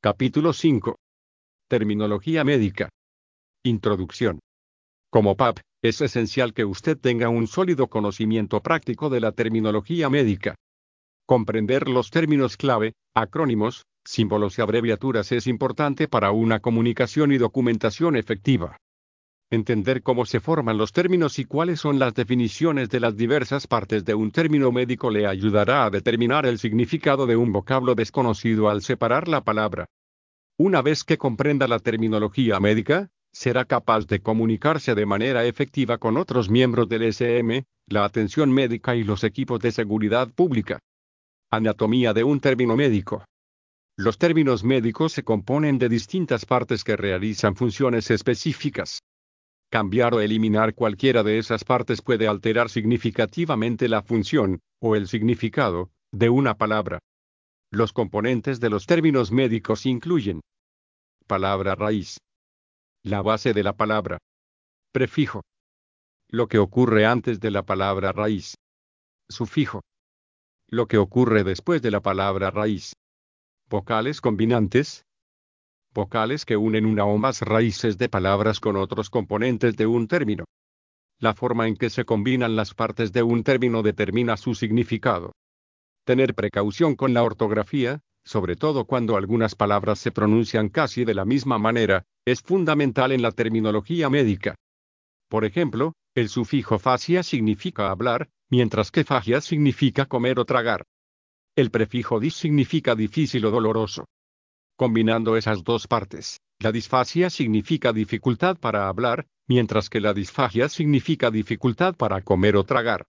Capítulo 0.00 0.52
5. 0.52 0.94
Terminología 1.68 2.44
médica. 2.44 2.88
Introducción. 3.64 4.38
Como 5.10 5.36
PAP, 5.36 5.58
es 5.82 6.00
esencial 6.00 6.54
que 6.54 6.64
usted 6.64 6.96
tenga 6.96 7.28
un 7.30 7.48
sólido 7.48 7.88
conocimiento 7.88 8.60
práctico 8.60 9.10
de 9.10 9.18
la 9.18 9.32
terminología 9.32 10.08
médica. 10.08 10.54
Comprender 11.26 11.88
los 11.88 12.12
términos 12.12 12.56
clave, 12.56 12.92
acrónimos, 13.12 13.86
símbolos 14.06 14.56
y 14.58 14.62
abreviaturas 14.62 15.32
es 15.32 15.48
importante 15.48 16.06
para 16.06 16.30
una 16.30 16.60
comunicación 16.60 17.32
y 17.32 17.38
documentación 17.38 18.14
efectiva. 18.14 18.76
Entender 19.50 20.02
cómo 20.02 20.26
se 20.26 20.40
forman 20.40 20.76
los 20.76 20.92
términos 20.92 21.38
y 21.38 21.46
cuáles 21.46 21.80
son 21.80 21.98
las 21.98 22.12
definiciones 22.12 22.90
de 22.90 23.00
las 23.00 23.16
diversas 23.16 23.66
partes 23.66 24.04
de 24.04 24.14
un 24.14 24.30
término 24.30 24.70
médico 24.72 25.10
le 25.10 25.26
ayudará 25.26 25.86
a 25.86 25.90
determinar 25.90 26.44
el 26.44 26.58
significado 26.58 27.26
de 27.26 27.34
un 27.34 27.50
vocablo 27.50 27.94
desconocido 27.94 28.68
al 28.68 28.82
separar 28.82 29.26
la 29.26 29.42
palabra. 29.42 29.86
Una 30.58 30.82
vez 30.82 31.02
que 31.02 31.16
comprenda 31.16 31.66
la 31.66 31.78
terminología 31.78 32.60
médica, 32.60 33.08
será 33.32 33.64
capaz 33.64 34.06
de 34.06 34.20
comunicarse 34.20 34.94
de 34.94 35.06
manera 35.06 35.46
efectiva 35.46 35.96
con 35.96 36.18
otros 36.18 36.50
miembros 36.50 36.86
del 36.90 37.04
SM, 37.04 37.64
la 37.86 38.04
atención 38.04 38.52
médica 38.52 38.96
y 38.96 39.02
los 39.02 39.24
equipos 39.24 39.60
de 39.60 39.72
seguridad 39.72 40.28
pública. 40.28 40.78
Anatomía 41.50 42.12
de 42.12 42.22
un 42.22 42.40
término 42.40 42.76
médico. 42.76 43.24
Los 43.96 44.18
términos 44.18 44.62
médicos 44.62 45.12
se 45.12 45.22
componen 45.22 45.78
de 45.78 45.88
distintas 45.88 46.44
partes 46.44 46.84
que 46.84 46.96
realizan 46.96 47.56
funciones 47.56 48.10
específicas. 48.10 49.00
Cambiar 49.70 50.14
o 50.14 50.20
eliminar 50.20 50.74
cualquiera 50.74 51.22
de 51.22 51.38
esas 51.38 51.64
partes 51.64 52.00
puede 52.00 52.26
alterar 52.26 52.70
significativamente 52.70 53.88
la 53.88 54.02
función, 54.02 54.60
o 54.80 54.96
el 54.96 55.08
significado, 55.08 55.90
de 56.10 56.30
una 56.30 56.56
palabra. 56.56 57.00
Los 57.70 57.92
componentes 57.92 58.60
de 58.60 58.70
los 58.70 58.86
términos 58.86 59.30
médicos 59.30 59.84
incluyen 59.84 60.40
palabra 61.26 61.74
raíz, 61.74 62.16
la 63.04 63.20
base 63.20 63.52
de 63.52 63.62
la 63.62 63.74
palabra, 63.74 64.16
prefijo, 64.90 65.42
lo 66.30 66.48
que 66.48 66.58
ocurre 66.58 67.04
antes 67.04 67.38
de 67.38 67.50
la 67.50 67.62
palabra 67.62 68.12
raíz, 68.12 68.54
sufijo, 69.28 69.82
lo 70.66 70.86
que 70.86 70.96
ocurre 70.96 71.44
después 71.44 71.82
de 71.82 71.90
la 71.90 72.00
palabra 72.00 72.50
raíz, 72.50 72.94
vocales 73.68 74.22
combinantes, 74.22 75.02
vocales 75.98 76.44
que 76.44 76.56
unen 76.56 76.86
una 76.86 77.04
o 77.04 77.18
más 77.18 77.42
raíces 77.42 77.98
de 77.98 78.08
palabras 78.08 78.60
con 78.60 78.76
otros 78.76 79.10
componentes 79.10 79.76
de 79.76 79.84
un 79.86 80.06
término. 80.06 80.44
La 81.18 81.34
forma 81.34 81.66
en 81.66 81.74
que 81.74 81.90
se 81.90 82.04
combinan 82.04 82.54
las 82.54 82.72
partes 82.72 83.12
de 83.12 83.24
un 83.24 83.42
término 83.42 83.82
determina 83.82 84.36
su 84.36 84.54
significado. 84.54 85.32
Tener 86.04 86.36
precaución 86.36 86.94
con 86.94 87.14
la 87.14 87.24
ortografía, 87.24 87.98
sobre 88.24 88.54
todo 88.54 88.84
cuando 88.84 89.16
algunas 89.16 89.56
palabras 89.56 89.98
se 89.98 90.12
pronuncian 90.12 90.68
casi 90.68 91.04
de 91.04 91.14
la 91.14 91.24
misma 91.24 91.58
manera, 91.58 92.04
es 92.24 92.42
fundamental 92.42 93.10
en 93.10 93.22
la 93.22 93.32
terminología 93.32 94.08
médica. 94.08 94.54
Por 95.28 95.44
ejemplo, 95.44 95.94
el 96.14 96.28
sufijo 96.28 96.78
facia 96.78 97.24
significa 97.24 97.90
hablar, 97.90 98.28
mientras 98.48 98.92
que 98.92 99.02
fagia 99.02 99.40
significa 99.40 100.06
comer 100.06 100.38
o 100.38 100.44
tragar. 100.44 100.84
El 101.56 101.72
prefijo 101.72 102.20
dis 102.20 102.34
significa 102.34 102.94
difícil 102.94 103.44
o 103.46 103.50
doloroso. 103.50 104.04
Combinando 104.78 105.36
esas 105.36 105.64
dos 105.64 105.88
partes, 105.88 106.40
la 106.60 106.70
disfasia 106.70 107.30
significa 107.30 107.92
dificultad 107.92 108.56
para 108.56 108.86
hablar, 108.86 109.26
mientras 109.48 109.90
que 109.90 110.00
la 110.00 110.14
disfagia 110.14 110.68
significa 110.68 111.32
dificultad 111.32 111.96
para 111.96 112.22
comer 112.22 112.54
o 112.54 112.62
tragar. 112.62 113.04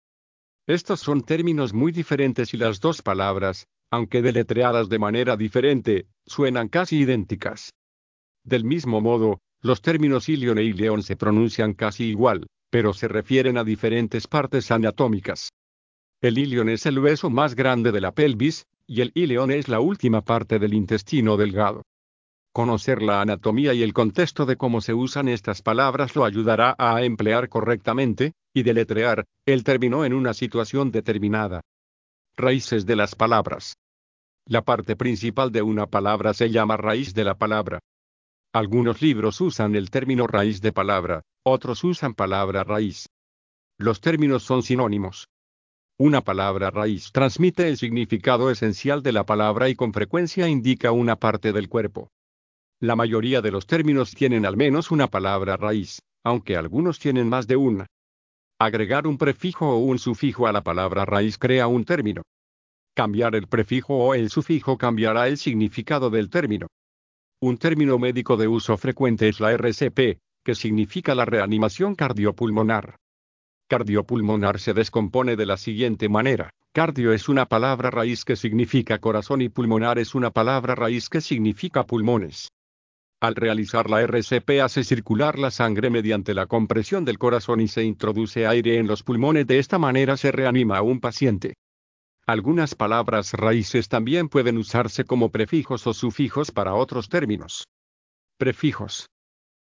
Estos 0.65 0.99
son 0.99 1.21
términos 1.21 1.71
muy 1.71 1.91
diferentes 1.91 2.55
y 2.55 2.57
las 2.57 2.79
dos 2.79 3.03
palabras, 3.03 3.67
aunque 3.91 4.23
deletreadas 4.23 4.89
de 4.89 4.97
manera 4.97 5.37
diferente, 5.37 6.07
suenan 6.25 6.69
casi 6.69 7.01
idénticas. 7.01 7.71
Del 8.43 8.63
mismo 8.63 8.99
modo, 8.99 9.39
los 9.61 9.83
términos 9.83 10.27
ilion 10.27 10.57
e 10.57 10.63
ileón 10.63 11.03
se 11.03 11.17
pronuncian 11.17 11.75
casi 11.75 12.05
igual, 12.05 12.47
pero 12.71 12.93
se 12.93 13.07
refieren 13.07 13.59
a 13.59 13.63
diferentes 13.63 14.25
partes 14.25 14.71
anatómicas. 14.71 15.49
El 16.19 16.39
ilion 16.39 16.67
es 16.67 16.87
el 16.87 16.97
hueso 16.97 17.29
más 17.29 17.53
grande 17.53 17.91
de 17.91 18.01
la 18.01 18.11
pelvis, 18.11 18.65
y 18.89 19.01
el 19.01 19.11
ileón 19.13 19.51
es 19.51 19.67
la 19.67 19.79
última 19.79 20.21
parte 20.21 20.57
del 20.57 20.73
intestino 20.73 21.37
delgado. 21.37 21.83
Conocer 22.51 23.03
la 23.03 23.21
anatomía 23.21 23.75
y 23.75 23.83
el 23.83 23.93
contexto 23.93 24.47
de 24.47 24.57
cómo 24.57 24.81
se 24.81 24.95
usan 24.95 25.27
estas 25.27 25.61
palabras 25.61 26.15
lo 26.15 26.25
ayudará 26.25 26.75
a 26.79 27.03
emplear 27.03 27.49
correctamente, 27.49 28.33
y 28.51 28.63
deletrear, 28.63 29.25
el 29.45 29.63
término 29.63 30.05
en 30.05 30.13
una 30.13 30.33
situación 30.33 30.89
determinada. 30.89 31.61
Raíces 32.35 32.87
de 32.87 32.95
las 32.95 33.13
palabras. 33.13 33.77
La 34.47 34.63
parte 34.63 34.95
principal 34.95 35.51
de 35.51 35.61
una 35.61 35.85
palabra 35.85 36.33
se 36.33 36.49
llama 36.49 36.75
raíz 36.75 37.13
de 37.13 37.25
la 37.25 37.37
palabra. 37.37 37.77
Algunos 38.53 39.03
libros 39.03 39.39
usan 39.39 39.75
el 39.75 39.91
término 39.91 40.25
raíz 40.25 40.61
de 40.61 40.73
palabra, 40.73 41.21
otros 41.45 41.83
usan 41.83 42.15
palabra 42.15 42.63
raíz. 42.63 43.07
Los 43.77 44.01
términos 44.01 44.41
son 44.41 44.63
sinónimos. 44.63 45.27
Una 46.01 46.21
palabra 46.21 46.71
raíz 46.71 47.11
transmite 47.11 47.67
el 47.67 47.75
significado 47.75 48.49
esencial 48.49 49.03
de 49.03 49.11
la 49.11 49.25
palabra 49.25 49.67
y 49.67 49.75
con 49.75 49.91
frecuencia 49.91 50.47
indica 50.47 50.93
una 50.93 51.17
parte 51.17 51.51
del 51.51 51.67
cuerpo. 51.67 52.07
La 52.79 52.95
mayoría 52.95 53.41
de 53.41 53.51
los 53.51 53.67
términos 53.67 54.15
tienen 54.15 54.45
al 54.45 54.55
menos 54.55 54.91
una 54.91 55.07
palabra 55.07 55.57
raíz, 55.57 56.01
aunque 56.23 56.55
algunos 56.55 56.99
tienen 56.99 57.27
más 57.27 57.47
de 57.47 57.57
una. 57.57 57.85
Agregar 58.61 59.07
un 59.07 59.17
prefijo 59.17 59.67
o 59.67 59.79
un 59.79 59.99
sufijo 59.99 60.47
a 60.47 60.53
la 60.53 60.63
palabra 60.63 61.03
raíz 61.03 61.37
crea 61.37 61.67
un 61.67 61.83
término. 61.83 62.21
Cambiar 62.95 63.35
el 63.35 63.47
prefijo 63.47 63.97
o 63.97 64.13
el 64.13 64.29
sufijo 64.29 64.77
cambiará 64.77 65.27
el 65.27 65.37
significado 65.37 66.09
del 66.09 66.29
término. 66.29 66.67
Un 67.41 67.57
término 67.57 67.99
médico 67.99 68.37
de 68.37 68.47
uso 68.47 68.77
frecuente 68.77 69.27
es 69.27 69.41
la 69.41 69.51
RCP, 69.51 70.17
que 70.45 70.55
significa 70.55 71.13
la 71.13 71.25
reanimación 71.25 71.93
cardiopulmonar. 71.95 72.95
Cardiopulmonar 73.69 74.59
se 74.59 74.73
descompone 74.73 75.35
de 75.35 75.45
la 75.45 75.55
siguiente 75.55 76.09
manera. 76.09 76.49
Cardio 76.73 77.13
es 77.13 77.29
una 77.29 77.45
palabra 77.45 77.91
raíz 77.91 78.25
que 78.25 78.35
significa 78.35 78.97
corazón 78.97 79.43
y 79.43 79.49
pulmonar 79.49 79.99
es 79.99 80.15
una 80.15 80.31
palabra 80.31 80.73
raíz 80.73 81.07
que 81.07 81.21
significa 81.21 81.85
pulmones. 81.85 82.49
Al 83.21 83.35
realizar 83.35 83.87
la 83.87 84.01
RCP 84.01 84.61
hace 84.63 84.83
circular 84.83 85.37
la 85.37 85.51
sangre 85.51 85.91
mediante 85.91 86.33
la 86.33 86.47
compresión 86.47 87.05
del 87.05 87.19
corazón 87.19 87.61
y 87.61 87.67
se 87.67 87.83
introduce 87.83 88.47
aire 88.47 88.79
en 88.79 88.87
los 88.87 89.03
pulmones. 89.03 89.45
De 89.45 89.59
esta 89.59 89.77
manera 89.77 90.17
se 90.17 90.31
reanima 90.31 90.79
a 90.79 90.81
un 90.81 90.99
paciente. 90.99 91.53
Algunas 92.25 92.73
palabras 92.73 93.33
raíces 93.33 93.87
también 93.87 94.29
pueden 94.29 94.57
usarse 94.57 95.03
como 95.03 95.29
prefijos 95.29 95.85
o 95.85 95.93
sufijos 95.93 96.49
para 96.49 96.73
otros 96.73 97.07
términos. 97.07 97.67
Prefijos. 98.39 99.05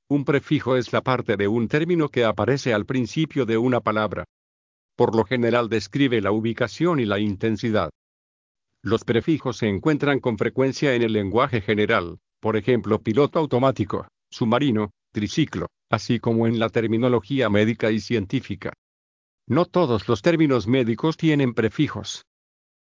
Un 0.09 0.23
prefijo 0.23 0.78
es 0.78 0.94
la 0.94 1.01
parte 1.01 1.35
de 1.35 1.50
un 1.50 1.68
término 1.68 2.07
que 2.07 2.23
aparece 2.23 2.73
al 2.73 2.85
principio 2.85 3.45
de 3.45 3.57
una 3.57 3.81
palabra. 3.81 4.23
Por 4.95 5.13
lo 5.13 5.25
general 5.25 5.68
describe 5.68 6.22
la 6.22 6.31
ubicación 6.31 7.01
y 7.01 7.06
la 7.06 7.19
intensidad. 7.19 7.90
Los 8.81 9.03
prefijos 9.03 9.57
se 9.57 9.68
encuentran 9.68 10.22
con 10.22 10.38
frecuencia 10.38 10.95
en 10.95 11.01
el 11.01 11.12
lenguaje 11.12 11.59
general, 11.59 12.19
por 12.40 12.56
ejemplo 12.56 13.00
piloto 13.00 13.38
automático, 13.38 14.07
submarino, 14.31 14.91
triciclo, 15.12 15.68
así 15.90 16.19
como 16.19 16.47
en 16.47 16.57
la 16.57 16.69
terminología 16.69 17.50
médica 17.50 17.91
y 17.91 18.00
científica. 18.00 18.72
No 19.45 19.66
todos 19.66 20.07
los 20.07 20.22
términos 20.22 20.68
médicos 20.68 21.18
tienen 21.18 21.53
prefijos. 21.53 22.24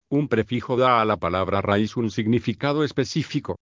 Un 0.09 0.27
prefijo 0.27 0.75
da 0.75 1.01
a 1.01 1.05
la 1.05 1.17
palabra 1.17 1.61
raíz 1.61 1.95
un 1.97 2.09
significado 2.09 2.83
específico. 2.83 3.57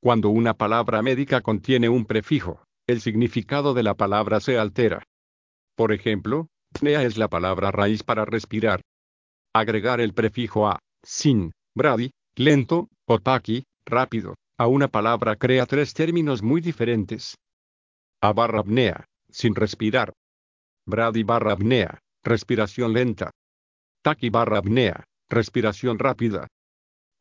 Cuando 0.00 0.28
una 0.28 0.54
palabra 0.54 1.02
médica 1.02 1.40
contiene 1.40 1.88
un 1.88 2.04
prefijo, 2.04 2.62
el 2.86 3.00
significado 3.00 3.74
de 3.74 3.82
la 3.82 3.94
palabra 3.94 4.40
se 4.40 4.58
altera. 4.58 5.02
Por 5.76 5.92
ejemplo, 5.92 6.48
pnea 6.72 7.02
es 7.02 7.16
la 7.16 7.28
palabra 7.28 7.70
raíz 7.70 8.02
para 8.02 8.24
respirar. 8.24 8.82
Agregar 9.54 10.00
el 10.00 10.12
prefijo 10.12 10.66
a, 10.66 10.78
sin, 11.02 11.52
brady, 11.74 12.10
lento, 12.36 12.88
o 13.06 13.18
taqui, 13.18 13.64
rápido, 13.86 14.34
a 14.58 14.66
una 14.66 14.88
palabra 14.88 15.36
crea 15.36 15.66
tres 15.66 15.94
términos 15.94 16.42
muy 16.42 16.60
diferentes. 16.60 17.36
A 18.20 18.32
barra 18.32 18.62
sin 19.30 19.54
respirar. 19.54 20.12
Brady 20.86 21.22
barra 21.22 21.52
apnea, 21.52 21.98
respiración 22.22 22.92
lenta. 22.92 23.30
Taqui 24.02 24.28
barra 24.28 24.58
apnea, 24.58 25.04
respiración 25.28 25.98
rápida. 25.98 26.46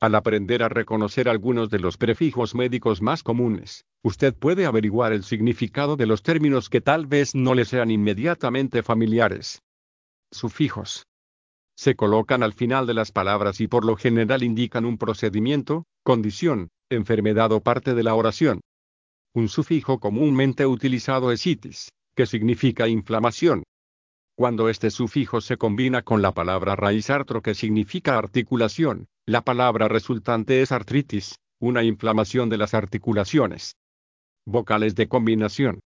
Al 0.03 0.15
aprender 0.15 0.63
a 0.63 0.67
reconocer 0.67 1.29
algunos 1.29 1.69
de 1.69 1.79
los 1.79 1.95
prefijos 1.95 2.55
médicos 2.55 3.01
más 3.01 3.23
comunes, 3.23 3.85
usted 4.03 4.35
puede 4.35 4.65
averiguar 4.65 5.13
el 5.13 5.23
significado 5.23 5.95
de 5.95 6.05
los 6.05 6.23
términos 6.23 6.69
que 6.69 6.81
tal 6.81 7.07
vez 7.07 7.35
no 7.35 7.55
le 7.55 7.63
sean 7.63 7.89
inmediatamente 7.89 8.83
familiares. 8.83 9.61
Sufijos. 10.29 11.07
Se 11.77 11.95
colocan 11.95 12.43
al 12.43 12.51
final 12.51 12.85
de 12.85 12.95
las 12.95 13.13
palabras 13.13 13.61
y 13.61 13.67
por 13.67 13.85
lo 13.85 13.95
general 13.95 14.43
indican 14.43 14.83
un 14.83 14.97
procedimiento, 14.97 15.85
condición, 16.03 16.67
enfermedad 16.89 17.53
o 17.53 17.61
parte 17.61 17.93
de 17.93 18.03
la 18.03 18.13
oración. 18.13 18.59
Un 19.33 19.47
sufijo 19.47 20.01
comúnmente 20.01 20.65
utilizado 20.65 21.31
es 21.31 21.47
itis, 21.47 21.93
que 22.13 22.25
significa 22.25 22.89
inflamación. 22.89 23.63
Cuando 24.35 24.67
este 24.67 24.89
sufijo 24.89 25.41
se 25.41 25.57
combina 25.57 26.01
con 26.01 26.23
la 26.23 26.31
palabra 26.31 26.75
raíz 26.75 27.11
artro 27.11 27.43
que 27.43 27.53
significa 27.53 28.17
articulación, 28.17 29.07
la 29.27 29.43
palabra 29.43 29.87
resultante 29.87 30.63
es 30.63 30.71
artritis, 30.71 31.39
una 31.59 31.83
inflamación 31.83 32.49
de 32.49 32.57
las 32.57 32.73
articulaciones. 32.73 33.75
Vocales 34.45 34.95
de 34.95 35.07
combinación. 35.07 35.81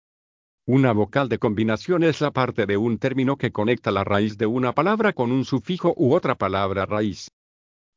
Una 0.65 0.93
vocal 0.93 1.27
de 1.27 1.39
combinación 1.39 2.03
es 2.03 2.21
la 2.21 2.31
parte 2.31 2.65
de 2.65 2.77
un 2.77 2.99
término 2.99 3.37
que 3.37 3.51
conecta 3.51 3.91
la 3.91 4.05
raíz 4.05 4.37
de 4.37 4.45
una 4.45 4.71
palabra 4.71 5.11
con 5.11 5.33
un 5.33 5.43
sufijo 5.43 5.93
u 5.97 6.15
otra 6.15 6.35
palabra 6.35 6.85
raíz. 6.85 7.29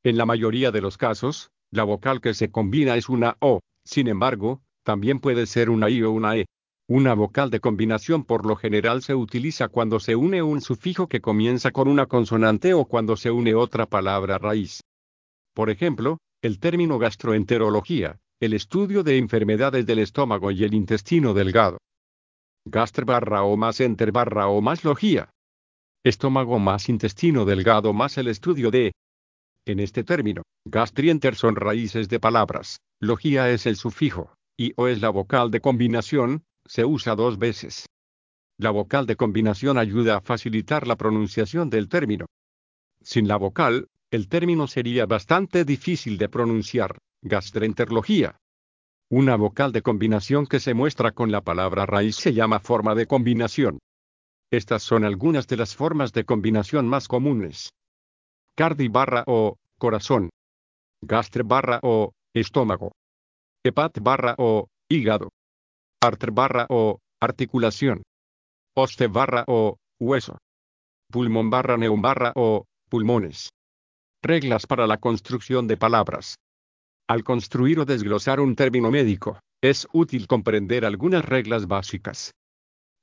En 0.02 0.16
la 0.16 0.26
mayoría 0.26 0.72
de 0.72 0.80
los 0.80 0.98
casos, 0.98 1.50
la 1.70 1.84
vocal 1.84 2.20
que 2.20 2.34
se 2.34 2.50
combina 2.50 2.96
es 2.96 3.08
una 3.08 3.36
O, 3.38 3.60
sin 3.84 4.08
embargo, 4.08 4.62
también 4.82 5.20
puede 5.20 5.46
ser 5.46 5.70
una 5.70 5.88
I 5.90 6.02
o 6.02 6.10
una 6.10 6.36
E. 6.36 6.46
Una 6.90 7.14
vocal 7.14 7.50
de 7.50 7.60
combinación 7.60 8.24
por 8.24 8.44
lo 8.44 8.56
general 8.56 9.00
se 9.02 9.14
utiliza 9.14 9.68
cuando 9.68 10.00
se 10.00 10.16
une 10.16 10.42
un 10.42 10.60
sufijo 10.60 11.08
que 11.08 11.20
comienza 11.20 11.70
con 11.70 11.86
una 11.86 12.06
consonante 12.06 12.74
o 12.74 12.84
cuando 12.84 13.16
se 13.16 13.30
une 13.30 13.54
otra 13.54 13.86
palabra 13.86 14.38
raíz. 14.38 14.82
Por 15.54 15.70
ejemplo, 15.70 16.18
el 16.42 16.58
término 16.58 16.98
gastroenterología, 16.98 18.18
el 18.40 18.54
estudio 18.54 19.04
de 19.04 19.18
enfermedades 19.18 19.86
del 19.86 20.00
estómago 20.00 20.50
y 20.50 20.64
el 20.64 20.74
intestino 20.74 21.32
delgado. 21.32 21.78
Gastr 22.64 23.04
barra 23.04 23.44
o 23.44 23.56
más 23.56 23.78
enter 23.78 24.10
barra 24.10 24.48
o 24.48 24.60
más 24.60 24.82
logía. 24.82 25.30
Estómago 26.02 26.58
más 26.58 26.88
intestino 26.88 27.44
delgado 27.44 27.92
más 27.92 28.18
el 28.18 28.26
estudio 28.26 28.72
de. 28.72 28.90
En 29.64 29.78
este 29.78 30.02
término, 30.02 30.42
gastrienter 30.64 31.36
son 31.36 31.54
raíces 31.54 32.08
de 32.08 32.18
palabras, 32.18 32.78
logía 33.00 33.48
es 33.48 33.66
el 33.66 33.76
sufijo, 33.76 34.34
y 34.58 34.72
o 34.74 34.88
es 34.88 35.00
la 35.00 35.10
vocal 35.10 35.52
de 35.52 35.60
combinación, 35.60 36.42
se 36.70 36.84
usa 36.84 37.16
dos 37.16 37.36
veces. 37.36 37.86
La 38.56 38.70
vocal 38.70 39.04
de 39.04 39.16
combinación 39.16 39.76
ayuda 39.76 40.18
a 40.18 40.20
facilitar 40.20 40.86
la 40.86 40.94
pronunciación 40.94 41.68
del 41.68 41.88
término. 41.88 42.26
Sin 43.02 43.26
la 43.26 43.36
vocal, 43.36 43.88
el 44.12 44.28
término 44.28 44.68
sería 44.68 45.04
bastante 45.04 45.64
difícil 45.64 46.16
de 46.16 46.28
pronunciar, 46.28 46.98
gastroenterología. 47.22 48.36
Una 49.10 49.34
vocal 49.34 49.72
de 49.72 49.82
combinación 49.82 50.46
que 50.46 50.60
se 50.60 50.72
muestra 50.72 51.10
con 51.10 51.32
la 51.32 51.40
palabra 51.40 51.86
raíz 51.86 52.14
se 52.14 52.34
llama 52.34 52.60
forma 52.60 52.94
de 52.94 53.06
combinación. 53.06 53.80
Estas 54.52 54.84
son 54.84 55.04
algunas 55.04 55.48
de 55.48 55.56
las 55.56 55.74
formas 55.74 56.12
de 56.12 56.24
combinación 56.24 56.86
más 56.86 57.08
comunes. 57.08 57.70
Cardi 58.54 58.86
barra 58.86 59.24
o 59.26 59.56
corazón. 59.76 60.30
Gastre 61.02 61.42
barra 61.42 61.80
o 61.82 62.12
estómago. 62.32 62.92
Hepat 63.64 63.98
barra 63.98 64.36
o 64.38 64.68
hígado. 64.88 65.30
Arter 66.02 66.30
barra 66.30 66.66
o 66.70 66.98
articulación. 67.20 68.02
Oste 68.74 69.06
barra 69.06 69.44
o 69.46 69.76
hueso. 70.00 70.38
Pulmón 71.12 71.50
barra 71.50 71.76
neum 71.76 72.00
barra 72.00 72.32
o 72.36 72.64
pulmones. 72.88 73.50
Reglas 74.22 74.66
para 74.66 74.86
la 74.86 74.96
construcción 74.96 75.66
de 75.66 75.76
palabras. 75.76 76.36
Al 77.06 77.22
construir 77.22 77.80
o 77.80 77.84
desglosar 77.84 78.40
un 78.40 78.56
término 78.56 78.90
médico, 78.90 79.40
es 79.60 79.86
útil 79.92 80.26
comprender 80.26 80.86
algunas 80.86 81.22
reglas 81.22 81.66
básicas. 81.66 82.32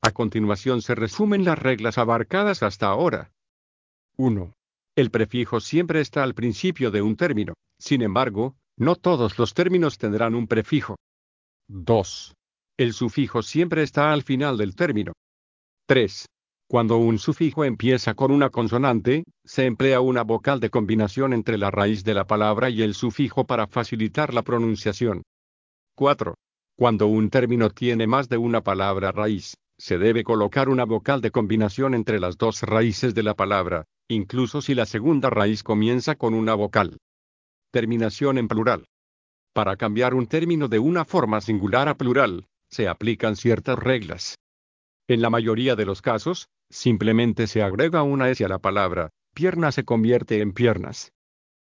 A 0.02 0.10
continuación 0.12 0.82
se 0.82 0.96
resumen 0.96 1.46
las 1.46 1.60
reglas 1.60 2.00
abarcadas 2.00 2.64
hasta 2.64 2.88
ahora. 2.88 3.32
1. 4.18 4.54
El 4.96 5.12
prefijo 5.12 5.60
siempre 5.60 6.02
está 6.02 6.24
al 6.24 6.34
principio 6.34 6.90
de 6.90 7.04
un 7.04 7.16
término, 7.16 7.54
sin 7.80 8.02
embargo, 8.02 8.56
no 8.76 8.96
todos 8.96 9.38
los 9.38 9.54
términos 9.54 10.00
tendrán 10.00 10.34
un 10.34 10.48
prefijo. 10.48 10.96
2. 11.68 12.34
El 12.80 12.94
sufijo 12.94 13.42
siempre 13.42 13.82
está 13.82 14.14
al 14.14 14.22
final 14.22 14.56
del 14.56 14.76
término. 14.76 15.14
3. 15.88 16.28
Cuando 16.70 16.98
un 16.98 17.18
sufijo 17.18 17.64
empieza 17.64 18.14
con 18.14 18.30
una 18.30 18.52
consonante, 18.52 19.24
se 19.44 19.66
emplea 19.66 20.00
una 20.00 20.24
vocal 20.24 20.60
de 20.60 20.70
combinación 20.70 21.34
entre 21.34 21.58
la 21.58 21.72
raíz 21.72 22.04
de 22.04 22.14
la 22.14 22.28
palabra 22.28 22.70
y 22.70 22.84
el 22.84 22.94
sufijo 22.94 23.48
para 23.48 23.66
facilitar 23.66 24.32
la 24.32 24.44
pronunciación. 24.44 25.24
4. 25.96 26.36
Cuando 26.78 27.08
un 27.08 27.32
término 27.32 27.72
tiene 27.72 28.06
más 28.06 28.30
de 28.30 28.38
una 28.38 28.62
palabra 28.62 29.12
raíz, 29.12 29.56
se 29.80 29.98
debe 29.98 30.24
colocar 30.24 30.70
una 30.70 30.86
vocal 30.86 31.20
de 31.22 31.32
combinación 31.32 31.96
entre 31.96 32.20
las 32.20 32.38
dos 32.38 32.62
raíces 32.62 33.16
de 33.16 33.24
la 33.24 33.34
palabra, 33.34 33.86
incluso 34.08 34.62
si 34.62 34.76
la 34.76 34.86
segunda 34.86 35.32
raíz 35.32 35.64
comienza 35.64 36.14
con 36.14 36.36
una 36.36 36.54
vocal. 36.54 37.00
Terminación 37.72 38.38
en 38.38 38.48
plural. 38.48 38.86
Para 39.54 39.78
cambiar 39.78 40.14
un 40.14 40.28
término 40.28 40.68
de 40.68 40.78
una 40.78 41.06
forma 41.06 41.42
singular 41.42 41.88
a 41.90 41.98
plural, 41.98 42.46
se 42.70 42.88
aplican 42.88 43.36
ciertas 43.36 43.78
reglas. 43.78 44.36
En 45.08 45.22
la 45.22 45.30
mayoría 45.30 45.76
de 45.76 45.86
los 45.86 46.02
casos, 46.02 46.50
simplemente 46.70 47.48
se 47.48 47.62
agrega 47.62 48.04
una 48.04 48.30
S 48.30 48.44
a 48.44 48.50
la 48.50 48.60
palabra, 48.60 49.10
pierna 49.34 49.72
se 49.72 49.86
convierte 49.86 50.42
en 50.42 50.54
piernas. 50.54 51.12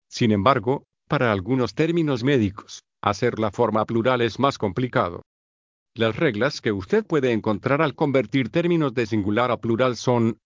Sin 0.09 0.31
embargo, 0.31 0.85
para 1.09 1.33
algunos 1.33 1.75
términos 1.75 2.23
médicos, 2.25 2.83
hacer 3.03 3.39
la 3.39 3.51
forma 3.51 3.85
plural 3.85 4.21
es 4.21 4.39
más 4.39 4.59
complicado. 4.59 5.23
Las 5.97 6.17
reglas 6.17 6.61
que 6.61 6.73
usted 6.73 7.05
puede 7.05 7.33
encontrar 7.33 7.83
al 7.83 7.95
convertir 7.95 8.49
términos 8.51 8.95
de 8.95 9.07
singular 9.07 9.51
a 9.51 9.61
plural 9.61 9.97
son 9.97 10.39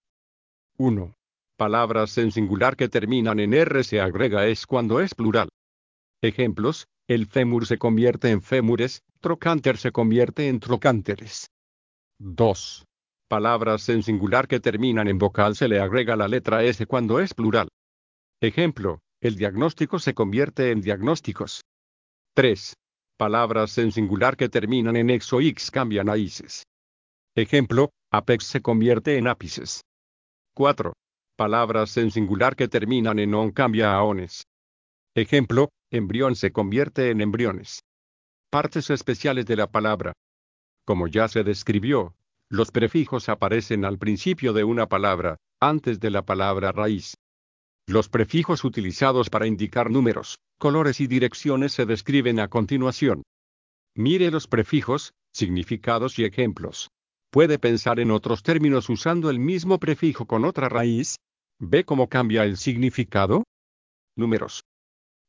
1. 0.77 1.15
Palabras 1.57 2.19
en 2.19 2.33
singular 2.33 2.77
que 2.77 2.89
terminan 2.89 3.41
en 3.41 3.55
R 3.55 3.83
se 3.83 4.01
agrega 4.01 4.47
es 4.47 4.67
cuando 4.67 5.01
es 5.01 5.15
plural. 5.15 5.49
Ejemplos, 6.23 6.87
el 7.09 7.27
fémur 7.27 7.67
se 7.67 7.79
convierte 7.79 8.31
en 8.31 8.43
fémures, 8.43 9.03
trocanter 9.21 9.77
se 9.77 9.93
convierte 9.93 10.49
en 10.49 10.61
trocánteres. 10.61 11.51
2. 12.19 12.85
Palabras 13.29 13.89
en 13.89 14.03
singular 14.03 14.49
que 14.49 14.61
terminan 14.61 15.09
en 15.09 15.19
vocal 15.19 15.55
se 15.55 15.69
le 15.69 15.81
agrega 15.81 16.17
la 16.17 16.29
letra 16.29 16.65
S 16.65 16.87
cuando 16.87 17.21
es 17.21 17.35
plural. 17.35 17.69
Ejemplo, 18.41 19.01
el 19.21 19.37
diagnóstico 19.37 19.99
se 19.99 20.15
convierte 20.15 20.71
en 20.71 20.81
diagnósticos. 20.81 21.63
3. 22.35 22.75
Palabras 23.17 23.77
en 23.79 23.91
singular 23.91 24.37
que 24.37 24.49
terminan 24.49 24.97
en 24.97 25.11
ex 25.11 25.33
o 25.33 25.41
x 25.41 25.71
cambian 25.71 26.09
a 26.09 26.17
ises. 26.17 26.63
Ejemplo, 27.35 27.91
apex 28.13 28.45
se 28.45 28.63
convierte 28.63 29.19
en 29.19 29.27
ápices. 29.27 29.83
4. 30.55 30.93
Palabras 31.37 31.97
en 31.97 32.11
singular 32.11 32.57
que 32.57 32.69
terminan 32.69 33.19
en 33.19 33.35
on 33.35 33.51
cambia 33.51 33.95
a 33.95 34.03
ones. 34.03 34.45
Ejemplo, 35.15 35.71
embrión 35.91 36.37
se 36.37 36.53
convierte 36.53 37.11
en 37.11 37.21
embriones. 37.21 37.81
Partes 38.51 38.89
especiales 38.89 39.45
de 39.45 39.57
la 39.57 39.67
palabra. 39.67 40.15
Como 40.87 41.07
ya 41.07 41.29
se 41.29 41.45
describió, 41.45 42.15
los 42.49 42.71
prefijos 42.71 43.29
aparecen 43.29 43.85
al 43.85 43.99
principio 43.99 44.55
de 44.55 44.65
una 44.65 44.89
palabra, 44.89 45.37
antes 45.61 46.01
de 46.01 46.09
la 46.09 46.23
palabra 46.23 46.73
raíz. 46.73 47.15
Los 47.87 48.09
prefijos 48.09 48.65
utilizados 48.65 49.29
para 49.29 49.47
indicar 49.47 49.91
números, 49.91 50.39
colores 50.59 50.99
y 51.01 51.07
direcciones 51.07 51.73
se 51.73 51.85
describen 51.85 52.41
a 52.41 52.49
continuación. 52.49 53.23
Mire 53.95 54.31
los 54.31 54.47
prefijos, 54.47 55.13
significados 55.31 56.19
y 56.19 56.25
ejemplos. 56.25 56.89
Puede 57.31 57.59
pensar 57.59 58.01
en 58.01 58.11
otros 58.11 58.43
términos 58.43 58.89
usando 58.89 59.29
el 59.29 59.41
mismo 59.41 59.79
prefijo 59.79 60.25
con 60.25 60.47
otra 60.47 60.71
raíz. 60.71 61.17
¿Ve 61.59 61.85
cómo 61.85 62.09
cambia 62.09 62.45
el 62.45 62.57
significado? 62.57 63.45
Números. 64.17 64.63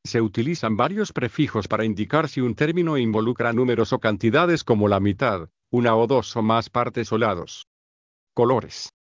Se 0.06 0.22
utilizan 0.22 0.78
varios 0.78 1.12
prefijos 1.12 1.68
para 1.68 1.86
indicar 1.86 2.30
si 2.30 2.42
un 2.42 2.56
término 2.56 2.98
involucra 2.98 3.54
números 3.54 3.94
o 3.94 4.00
cantidades 4.00 4.64
como 4.64 4.88
la 4.88 5.00
mitad, 5.00 5.50
una 5.70 5.96
o 5.96 6.08
dos 6.08 6.36
o 6.36 6.42
más 6.42 6.70
partes 6.70 7.12
o 7.12 7.18
lados. 7.18 7.68
Colores. 8.34 8.94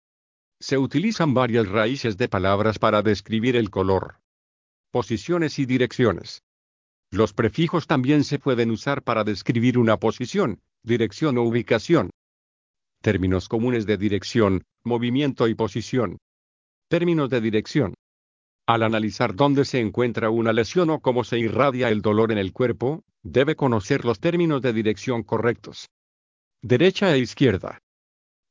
Se 0.59 0.77
utilizan 0.77 1.33
varias 1.33 1.67
raíces 1.67 2.17
de 2.17 2.27
palabras 2.27 2.79
para 2.79 3.03
describir 3.03 3.55
el 3.55 3.69
color. 3.69 4.19
Posiciones 4.91 5.59
y 5.59 5.65
direcciones. 5.65 6.41
Los 7.11 7.33
prefijos 7.33 7.87
también 7.87 8.23
se 8.23 8.39
pueden 8.39 8.71
usar 8.71 9.03
para 9.03 9.23
describir 9.23 9.77
una 9.77 9.97
posición, 9.97 10.61
dirección 10.83 11.37
o 11.37 11.43
ubicación. 11.43 12.09
Términos 13.01 13.47
comunes 13.47 13.85
de 13.85 13.97
dirección, 13.97 14.63
movimiento 14.83 15.47
y 15.47 15.53
posición. 15.53 16.17
Términos 16.89 17.29
de 17.29 17.39
dirección. 17.39 17.93
Al 18.67 18.83
analizar 18.83 19.33
dónde 19.33 19.63
se 19.63 19.79
encuentra 19.79 20.29
una 20.29 20.51
lesión 20.51 20.89
o 20.89 20.99
cómo 20.99 21.23
se 21.23 21.39
irradia 21.39 21.87
el 21.87 22.01
dolor 22.01 22.33
en 22.33 22.37
el 22.37 22.51
cuerpo, 22.51 23.05
debe 23.23 23.55
conocer 23.55 24.03
los 24.03 24.19
términos 24.19 24.61
de 24.61 24.73
dirección 24.73 25.23
correctos. 25.23 25.87
Derecha 26.61 27.15
e 27.15 27.19
izquierda. 27.19 27.79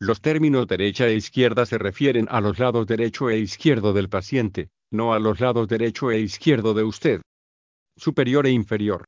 Los 0.00 0.22
términos 0.22 0.66
derecha 0.66 1.06
e 1.06 1.14
izquierda 1.14 1.66
se 1.66 1.76
refieren 1.76 2.28
a 2.30 2.40
los 2.40 2.58
lados 2.58 2.86
derecho 2.86 3.28
e 3.28 3.38
izquierdo 3.38 3.92
del 3.92 4.08
paciente, 4.08 4.70
no 4.90 5.12
a 5.12 5.18
los 5.18 5.38
lados 5.38 5.68
derecho 5.68 6.10
e 6.10 6.20
izquierdo 6.20 6.72
de 6.72 6.84
usted. 6.84 7.20
Superior 7.98 8.46
e 8.46 8.52
inferior. 8.52 9.04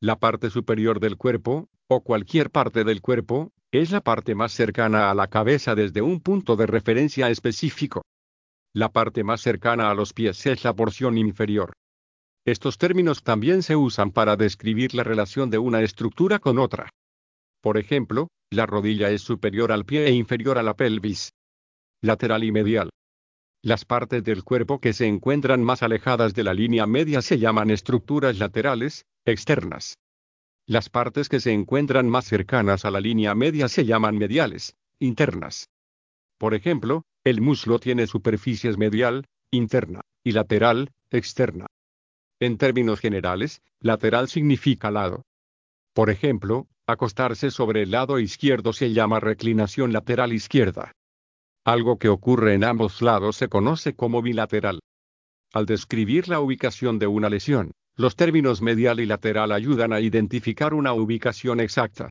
La 0.00 0.16
parte 0.16 0.48
superior 0.48 1.00
del 1.00 1.18
cuerpo, 1.18 1.68
o 1.86 2.02
cualquier 2.02 2.50
parte 2.50 2.84
del 2.84 3.02
cuerpo, 3.02 3.52
es 3.72 3.90
la 3.90 4.00
parte 4.00 4.34
más 4.34 4.52
cercana 4.52 5.10
a 5.10 5.14
la 5.14 5.26
cabeza 5.26 5.74
desde 5.74 6.00
un 6.00 6.20
punto 6.20 6.56
de 6.56 6.66
referencia 6.66 7.28
específico. 7.28 8.00
La 8.72 8.90
parte 8.92 9.24
más 9.24 9.40
cercana 9.40 9.90
a 9.90 9.94
los 9.94 10.12
pies 10.12 10.46
es 10.46 10.62
la 10.62 10.74
porción 10.74 11.18
inferior. 11.18 11.72
Estos 12.44 12.78
términos 12.78 13.22
también 13.22 13.62
se 13.62 13.76
usan 13.76 14.12
para 14.12 14.36
describir 14.36 14.94
la 14.94 15.02
relación 15.02 15.50
de 15.50 15.58
una 15.58 15.82
estructura 15.82 16.38
con 16.38 16.58
otra. 16.58 16.88
Por 17.60 17.78
ejemplo, 17.78 18.28
la 18.50 18.66
rodilla 18.66 19.10
es 19.10 19.22
superior 19.22 19.72
al 19.72 19.84
pie 19.84 20.06
e 20.06 20.12
inferior 20.12 20.56
a 20.56 20.62
la 20.62 20.74
pelvis. 20.74 21.32
Lateral 22.00 22.44
y 22.44 22.52
medial. 22.52 22.90
Las 23.62 23.84
partes 23.84 24.24
del 24.24 24.42
cuerpo 24.42 24.80
que 24.80 24.94
se 24.94 25.06
encuentran 25.06 25.62
más 25.62 25.82
alejadas 25.82 26.32
de 26.32 26.44
la 26.44 26.54
línea 26.54 26.86
media 26.86 27.20
se 27.20 27.38
llaman 27.38 27.70
estructuras 27.70 28.38
laterales, 28.38 29.04
externas. 29.26 29.98
Las 30.66 30.88
partes 30.88 31.28
que 31.28 31.40
se 31.40 31.52
encuentran 31.52 32.08
más 32.08 32.24
cercanas 32.24 32.84
a 32.84 32.90
la 32.90 33.00
línea 33.00 33.34
media 33.34 33.68
se 33.68 33.84
llaman 33.84 34.16
mediales, 34.16 34.76
internas. 34.98 35.68
Por 36.38 36.54
ejemplo, 36.54 37.02
el 37.24 37.40
muslo 37.40 37.78
tiene 37.78 38.06
superficies 38.06 38.78
medial, 38.78 39.26
interna, 39.50 40.00
y 40.24 40.32
lateral, 40.32 40.92
externa. 41.10 41.66
En 42.40 42.56
términos 42.56 43.00
generales, 43.00 43.60
lateral 43.80 44.28
significa 44.28 44.90
lado. 44.90 45.24
Por 45.92 46.08
ejemplo, 46.08 46.68
acostarse 46.86 47.50
sobre 47.50 47.82
el 47.82 47.90
lado 47.90 48.18
izquierdo 48.18 48.72
se 48.72 48.92
llama 48.92 49.20
reclinación 49.20 49.92
lateral 49.92 50.32
izquierda. 50.32 50.92
Algo 51.64 51.98
que 51.98 52.08
ocurre 52.08 52.54
en 52.54 52.64
ambos 52.64 53.02
lados 53.02 53.36
se 53.36 53.48
conoce 53.48 53.94
como 53.94 54.22
bilateral. 54.22 54.80
Al 55.52 55.66
describir 55.66 56.28
la 56.28 56.40
ubicación 56.40 56.98
de 56.98 57.06
una 57.06 57.28
lesión, 57.28 57.72
los 57.96 58.16
términos 58.16 58.62
medial 58.62 59.00
y 59.00 59.06
lateral 59.06 59.52
ayudan 59.52 59.92
a 59.92 60.00
identificar 60.00 60.72
una 60.72 60.94
ubicación 60.94 61.60
exacta. 61.60 62.08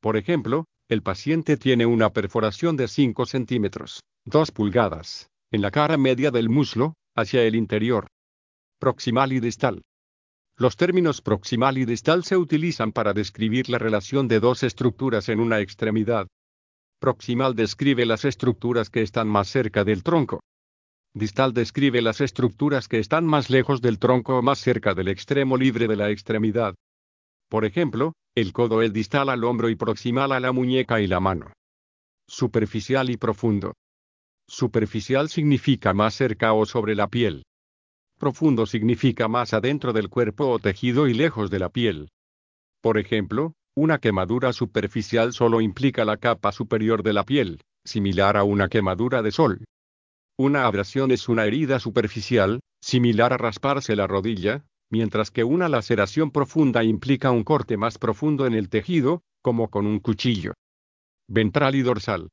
Por 0.00 0.16
ejemplo, 0.16 0.66
el 0.88 1.02
paciente 1.02 1.56
tiene 1.56 1.86
una 1.86 2.10
perforación 2.10 2.76
de 2.76 2.86
5 2.86 3.26
centímetros, 3.26 4.00
2 4.30 4.50
pulgadas, 4.50 5.30
en 5.50 5.62
la 5.62 5.70
cara 5.70 5.96
media 5.96 6.30
del 6.30 6.50
muslo, 6.50 6.92
hacia 7.16 7.44
el 7.44 7.54
interior. 7.54 8.08
Proximal 8.78 9.32
y 9.32 9.40
distal. 9.40 9.80
Los 10.58 10.76
términos 10.76 11.22
proximal 11.22 11.78
y 11.78 11.86
distal 11.86 12.24
se 12.24 12.36
utilizan 12.36 12.92
para 12.92 13.14
describir 13.14 13.70
la 13.70 13.78
relación 13.78 14.28
de 14.28 14.38
dos 14.38 14.64
estructuras 14.64 15.30
en 15.30 15.40
una 15.40 15.60
extremidad. 15.60 16.26
Proximal 17.00 17.54
describe 17.54 18.04
las 18.04 18.26
estructuras 18.26 18.90
que 18.90 19.00
están 19.00 19.28
más 19.28 19.48
cerca 19.48 19.82
del 19.82 20.02
tronco. 20.02 20.40
Distal 21.14 21.54
describe 21.54 22.02
las 22.02 22.20
estructuras 22.20 22.86
que 22.86 22.98
están 22.98 23.24
más 23.24 23.48
lejos 23.48 23.80
del 23.80 23.98
tronco 23.98 24.36
o 24.36 24.42
más 24.42 24.58
cerca 24.58 24.92
del 24.92 25.08
extremo 25.08 25.56
libre 25.56 25.88
de 25.88 25.96
la 25.96 26.10
extremidad. 26.10 26.74
Por 27.48 27.64
ejemplo, 27.64 28.12
el 28.34 28.52
codo 28.52 28.82
es 28.82 28.92
distal 28.92 29.30
al 29.30 29.42
hombro 29.44 29.70
y 29.70 29.76
proximal 29.76 30.32
a 30.32 30.40
la 30.40 30.52
muñeca 30.52 31.00
y 31.00 31.06
la 31.06 31.18
mano. 31.18 31.50
Superficial 32.28 33.08
y 33.08 33.16
profundo. 33.16 33.72
Superficial 34.48 35.28
significa 35.28 35.92
más 35.92 36.14
cerca 36.14 36.54
o 36.54 36.64
sobre 36.64 36.94
la 36.94 37.08
piel. 37.08 37.44
Profundo 38.18 38.64
significa 38.64 39.28
más 39.28 39.52
adentro 39.52 39.92
del 39.92 40.08
cuerpo 40.08 40.48
o 40.48 40.58
tejido 40.58 41.06
y 41.06 41.12
lejos 41.12 41.50
de 41.50 41.58
la 41.58 41.68
piel. 41.68 42.08
Por 42.80 42.96
ejemplo, 42.98 43.52
una 43.76 43.98
quemadura 43.98 44.52
superficial 44.54 45.34
solo 45.34 45.60
implica 45.60 46.04
la 46.04 46.16
capa 46.16 46.50
superior 46.50 47.02
de 47.02 47.12
la 47.12 47.24
piel, 47.24 47.60
similar 47.84 48.38
a 48.38 48.42
una 48.42 48.68
quemadura 48.68 49.22
de 49.22 49.32
sol. 49.32 49.64
Una 50.38 50.64
abrasión 50.64 51.10
es 51.10 51.28
una 51.28 51.44
herida 51.44 51.78
superficial, 51.78 52.60
similar 52.80 53.34
a 53.34 53.36
rasparse 53.36 53.96
la 53.96 54.06
rodilla, 54.06 54.64
mientras 54.90 55.30
que 55.30 55.44
una 55.44 55.68
laceración 55.68 56.30
profunda 56.30 56.82
implica 56.82 57.30
un 57.30 57.44
corte 57.44 57.76
más 57.76 57.98
profundo 57.98 58.46
en 58.46 58.54
el 58.54 58.70
tejido, 58.70 59.20
como 59.42 59.68
con 59.68 59.86
un 59.86 60.00
cuchillo. 60.00 60.54
Ventral 61.28 61.74
y 61.74 61.82
dorsal. 61.82 62.30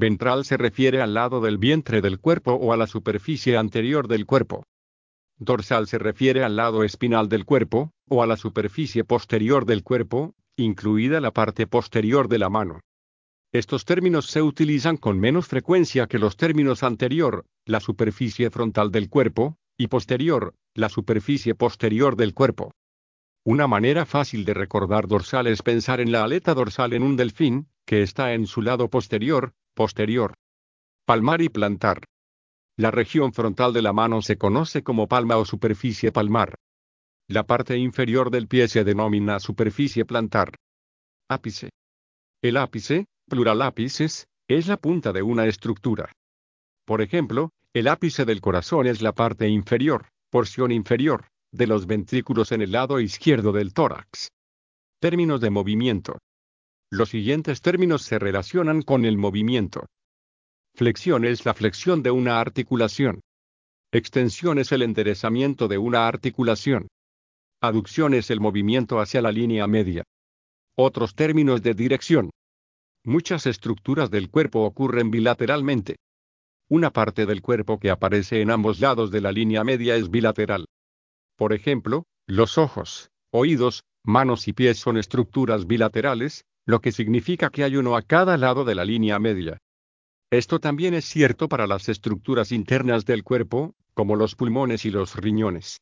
Ventral 0.00 0.44
se 0.44 0.56
refiere 0.56 1.02
al 1.02 1.12
lado 1.12 1.40
del 1.40 1.58
vientre 1.58 2.00
del 2.00 2.20
cuerpo 2.20 2.52
o 2.52 2.72
a 2.72 2.76
la 2.76 2.86
superficie 2.86 3.56
anterior 3.56 4.06
del 4.06 4.26
cuerpo. 4.26 4.62
Dorsal 5.38 5.88
se 5.88 5.98
refiere 5.98 6.44
al 6.44 6.54
lado 6.54 6.84
espinal 6.84 7.28
del 7.28 7.44
cuerpo, 7.44 7.90
o 8.08 8.22
a 8.22 8.26
la 8.28 8.36
superficie 8.36 9.02
posterior 9.02 9.66
del 9.66 9.82
cuerpo, 9.82 10.36
incluida 10.56 11.20
la 11.20 11.32
parte 11.32 11.66
posterior 11.66 12.28
de 12.28 12.38
la 12.38 12.48
mano. 12.48 12.78
Estos 13.52 13.84
términos 13.84 14.26
se 14.26 14.40
utilizan 14.40 14.98
con 14.98 15.18
menos 15.18 15.48
frecuencia 15.48 16.06
que 16.06 16.20
los 16.20 16.36
términos 16.36 16.84
anterior, 16.84 17.44
la 17.64 17.80
superficie 17.80 18.50
frontal 18.50 18.92
del 18.92 19.08
cuerpo, 19.08 19.56
y 19.76 19.88
posterior, 19.88 20.54
la 20.74 20.90
superficie 20.90 21.56
posterior 21.56 22.14
del 22.14 22.34
cuerpo. 22.34 22.70
Una 23.44 23.66
manera 23.66 24.06
fácil 24.06 24.44
de 24.44 24.54
recordar 24.54 25.08
dorsal 25.08 25.48
es 25.48 25.62
pensar 25.62 26.00
en 26.00 26.12
la 26.12 26.22
aleta 26.22 26.54
dorsal 26.54 26.92
en 26.92 27.02
un 27.02 27.16
delfín, 27.16 27.66
que 27.84 28.02
está 28.02 28.34
en 28.34 28.46
su 28.46 28.62
lado 28.62 28.90
posterior, 28.90 29.54
posterior. 29.78 30.34
Palmar 31.06 31.40
y 31.40 31.50
plantar. 31.50 32.02
La 32.76 32.90
región 32.90 33.32
frontal 33.32 33.72
de 33.72 33.80
la 33.80 33.92
mano 33.92 34.22
se 34.22 34.36
conoce 34.36 34.82
como 34.82 35.06
palma 35.06 35.36
o 35.36 35.44
superficie 35.44 36.10
palmar. 36.10 36.56
La 37.28 37.44
parte 37.44 37.76
inferior 37.76 38.32
del 38.32 38.48
pie 38.48 38.66
se 38.66 38.82
denomina 38.82 39.38
superficie 39.38 40.04
plantar. 40.04 40.56
Ápice. 41.30 41.70
El 42.42 42.56
ápice, 42.56 43.06
plural 43.30 43.62
ápices, 43.62 44.26
es 44.48 44.66
la 44.66 44.78
punta 44.78 45.12
de 45.12 45.22
una 45.22 45.46
estructura. 45.46 46.10
Por 46.84 47.00
ejemplo, 47.00 47.50
el 47.72 47.86
ápice 47.86 48.24
del 48.24 48.40
corazón 48.40 48.88
es 48.88 49.00
la 49.00 49.12
parte 49.12 49.46
inferior, 49.46 50.08
porción 50.28 50.72
inferior, 50.72 51.28
de 51.52 51.68
los 51.68 51.86
ventrículos 51.86 52.50
en 52.50 52.62
el 52.62 52.72
lado 52.72 52.98
izquierdo 52.98 53.52
del 53.52 53.72
tórax. 53.72 54.32
Términos 55.00 55.40
de 55.40 55.50
movimiento. 55.50 56.18
Los 56.90 57.10
siguientes 57.10 57.60
términos 57.60 58.02
se 58.02 58.18
relacionan 58.18 58.80
con 58.82 59.04
el 59.04 59.18
movimiento. 59.18 59.86
Flexión 60.74 61.24
es 61.24 61.44
la 61.44 61.52
flexión 61.52 62.02
de 62.02 62.10
una 62.10 62.40
articulación. 62.40 63.20
Extensión 63.92 64.58
es 64.58 64.72
el 64.72 64.82
enderezamiento 64.82 65.68
de 65.68 65.76
una 65.76 66.08
articulación. 66.08 66.88
Aducción 67.60 68.14
es 68.14 68.30
el 68.30 68.40
movimiento 68.40 69.00
hacia 69.00 69.20
la 69.20 69.32
línea 69.32 69.66
media. 69.66 70.04
Otros 70.76 71.14
términos 71.14 71.62
de 71.62 71.74
dirección. 71.74 72.30
Muchas 73.04 73.46
estructuras 73.46 74.10
del 74.10 74.30
cuerpo 74.30 74.64
ocurren 74.64 75.10
bilateralmente. 75.10 75.96
Una 76.68 76.90
parte 76.90 77.26
del 77.26 77.42
cuerpo 77.42 77.78
que 77.78 77.90
aparece 77.90 78.40
en 78.40 78.50
ambos 78.50 78.80
lados 78.80 79.10
de 79.10 79.20
la 79.20 79.32
línea 79.32 79.64
media 79.64 79.96
es 79.96 80.10
bilateral. 80.10 80.66
Por 81.36 81.52
ejemplo, 81.52 82.04
los 82.26 82.58
ojos, 82.58 83.10
oídos, 83.30 83.84
manos 84.04 84.48
y 84.48 84.52
pies 84.52 84.78
son 84.78 84.98
estructuras 84.98 85.66
bilaterales, 85.66 86.44
lo 86.68 86.82
que 86.82 86.92
significa 86.92 87.48
que 87.48 87.64
hay 87.64 87.76
uno 87.76 87.96
a 87.96 88.02
cada 88.02 88.36
lado 88.36 88.62
de 88.62 88.74
la 88.74 88.84
línea 88.84 89.18
media. 89.18 89.56
Esto 90.30 90.58
también 90.58 90.92
es 90.92 91.06
cierto 91.06 91.48
para 91.48 91.66
las 91.66 91.88
estructuras 91.88 92.52
internas 92.52 93.06
del 93.06 93.24
cuerpo, 93.24 93.74
como 93.94 94.16
los 94.16 94.34
pulmones 94.34 94.84
y 94.84 94.90
los 94.90 95.16
riñones. 95.16 95.80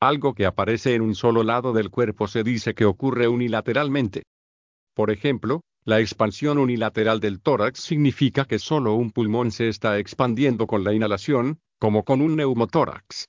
Algo 0.00 0.34
que 0.34 0.44
aparece 0.44 0.96
en 0.96 1.02
un 1.02 1.14
solo 1.14 1.44
lado 1.44 1.72
del 1.72 1.90
cuerpo 1.90 2.26
se 2.26 2.42
dice 2.42 2.74
que 2.74 2.84
ocurre 2.84 3.28
unilateralmente. 3.28 4.24
Por 4.92 5.12
ejemplo, 5.12 5.60
la 5.84 6.00
expansión 6.00 6.58
unilateral 6.58 7.20
del 7.20 7.40
tórax 7.40 7.78
significa 7.78 8.44
que 8.44 8.58
solo 8.58 8.94
un 8.94 9.12
pulmón 9.12 9.52
se 9.52 9.68
está 9.68 10.00
expandiendo 10.00 10.66
con 10.66 10.82
la 10.82 10.94
inhalación, 10.94 11.60
como 11.78 12.02
con 12.02 12.22
un 12.22 12.34
neumotórax. 12.34 13.26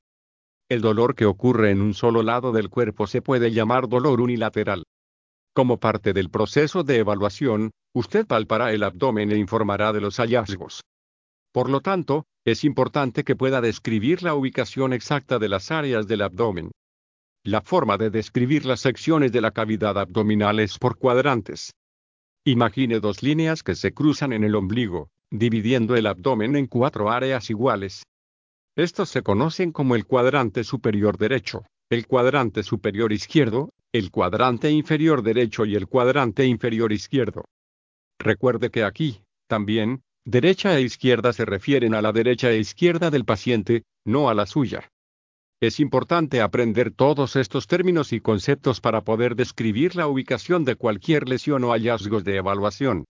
El 0.67 0.81
dolor 0.81 1.13
que 1.13 1.27
ocurre 1.27 1.69
en 1.69 1.81
un 1.81 1.93
solo 1.93 2.23
lado 2.23 2.51
del 2.51 2.71
cuerpo 2.71 3.05
se 3.05 3.21
puede 3.21 3.51
llamar 3.51 3.87
dolor 3.87 4.21
unilateral. 4.21 4.85
Como 5.53 5.79
parte 5.79 6.13
del 6.13 6.29
proceso 6.29 6.83
de 6.83 6.97
evaluación, 6.97 7.71
usted 7.93 8.25
palpará 8.25 8.71
el 8.71 8.83
abdomen 8.83 9.31
e 9.31 9.37
informará 9.37 9.91
de 9.91 10.01
los 10.01 10.17
hallazgos. 10.17 10.81
Por 11.51 11.69
lo 11.69 11.81
tanto, 11.81 12.25
es 12.45 12.63
importante 12.63 13.23
que 13.23 13.35
pueda 13.35 13.59
describir 13.59 14.23
la 14.23 14.35
ubicación 14.35 14.93
exacta 14.93 15.39
de 15.39 15.49
las 15.49 15.71
áreas 15.71 16.07
del 16.07 16.21
abdomen. 16.21 16.71
La 17.43 17.61
forma 17.61 17.97
de 17.97 18.09
describir 18.09 18.65
las 18.65 18.81
secciones 18.81 19.31
de 19.31 19.41
la 19.41 19.51
cavidad 19.51 19.97
abdominal 19.97 20.59
es 20.59 20.77
por 20.77 20.97
cuadrantes. 20.97 21.71
Imagine 22.45 22.99
dos 22.99 23.23
líneas 23.23 23.63
que 23.63 23.75
se 23.75 23.93
cruzan 23.93 24.33
en 24.33 24.43
el 24.43 24.55
ombligo, 24.55 25.09
dividiendo 25.31 25.95
el 25.95 26.07
abdomen 26.07 26.55
en 26.55 26.67
cuatro 26.67 27.09
áreas 27.09 27.49
iguales. 27.49 28.03
Estos 28.75 29.09
se 29.09 29.23
conocen 29.23 29.71
como 29.71 29.95
el 29.95 30.05
cuadrante 30.05 30.63
superior 30.63 31.17
derecho, 31.17 31.63
el 31.89 32.07
cuadrante 32.07 32.63
superior 32.63 33.11
izquierdo, 33.11 33.71
el 33.93 34.11
cuadrante 34.11 34.69
inferior 34.71 35.23
derecho 35.23 35.65
y 35.65 35.75
el 35.75 35.87
cuadrante 35.87 36.45
inferior 36.45 36.91
izquierdo. 36.91 37.45
Recuerde 38.19 38.69
que 38.69 38.83
aquí, 38.83 39.21
también, 39.47 40.03
Derecha 40.25 40.77
e 40.77 40.81
izquierda 40.81 41.33
se 41.33 41.43
refieren 41.43 41.95
a 41.95 42.03
la 42.03 42.11
derecha 42.11 42.51
e 42.51 42.59
izquierda 42.59 43.09
del 43.09 43.25
paciente, 43.25 43.83
no 44.05 44.29
a 44.29 44.35
la 44.35 44.45
suya. 44.45 44.87
Es 45.59 45.79
importante 45.79 46.39
aprender 46.41 46.91
todos 46.91 47.35
estos 47.35 47.65
términos 47.65 48.13
y 48.13 48.19
conceptos 48.19 48.79
para 48.79 49.01
poder 49.01 49.35
describir 49.35 49.95
la 49.95 50.07
ubicación 50.07 50.65
de 50.65 50.75
cualquier 50.75 51.27
lesión 51.27 51.63
o 51.63 51.71
hallazgos 51.71 52.23
de 52.23 52.35
evaluación. 52.37 53.05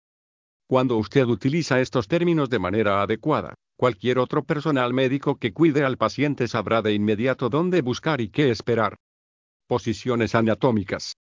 Cuando 0.66 0.96
usted 0.96 1.26
utiliza 1.26 1.80
estos 1.80 2.08
términos 2.08 2.48
de 2.48 2.58
manera 2.58 3.02
adecuada, 3.02 3.52
cualquier 3.76 4.18
otro 4.18 4.42
personal 4.44 4.94
médico 4.94 5.36
que 5.36 5.52
cuide 5.52 5.84
al 5.84 5.98
paciente 5.98 6.48
sabrá 6.48 6.80
de 6.80 6.94
inmediato 6.94 7.50
dónde 7.50 7.82
buscar 7.82 8.22
y 8.22 8.30
qué 8.30 8.50
esperar. 8.50 8.96
Posiciones 9.70 10.34
anatómicas. 10.34 11.16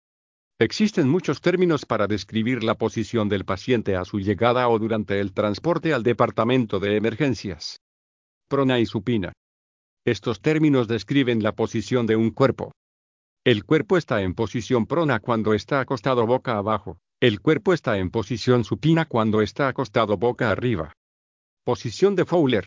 Existen 0.58 1.08
muchos 1.08 1.40
términos 1.40 1.86
para 1.86 2.06
describir 2.06 2.62
la 2.62 2.74
posición 2.74 3.30
del 3.30 3.46
paciente 3.46 3.96
a 3.96 4.04
su 4.04 4.20
llegada 4.20 4.68
o 4.68 4.78
durante 4.78 5.18
el 5.18 5.32
transporte 5.32 5.94
al 5.94 6.02
departamento 6.02 6.78
de 6.78 6.98
emergencias. 6.98 7.80
Prona 8.46 8.80
y 8.80 8.84
supina. 8.84 9.32
Estos 10.04 10.42
términos 10.42 10.88
describen 10.88 11.42
la 11.42 11.52
posición 11.52 12.04
de 12.06 12.16
un 12.16 12.32
cuerpo. 12.32 12.72
El 13.44 13.64
cuerpo 13.64 13.96
está 13.96 14.20
en 14.20 14.34
posición 14.34 14.84
prona 14.84 15.20
cuando 15.20 15.54
está 15.54 15.80
acostado 15.80 16.26
boca 16.26 16.58
abajo. 16.58 16.98
El 17.20 17.40
cuerpo 17.40 17.72
está 17.72 17.96
en 17.96 18.10
posición 18.10 18.62
supina 18.64 19.06
cuando 19.06 19.40
está 19.40 19.68
acostado 19.68 20.18
boca 20.18 20.50
arriba. 20.50 20.92
Posición 21.64 22.14
de 22.14 22.26
Fowler. 22.26 22.66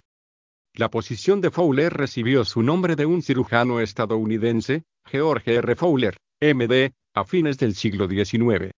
La 0.74 0.90
posición 0.90 1.40
de 1.40 1.52
Fowler 1.52 1.94
recibió 1.94 2.46
su 2.46 2.64
nombre 2.64 2.96
de 2.96 3.06
un 3.06 3.22
cirujano 3.22 3.80
estadounidense, 3.80 4.84
George 5.08 5.56
R. 5.56 5.76
Fowler, 5.76 6.18
MD, 6.42 6.92
a 7.16 7.24
fines 7.24 7.58
del 7.58 7.74
siglo 7.76 8.08
XIX. 8.08 8.72